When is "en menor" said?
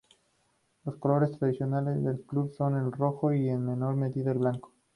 3.49-3.95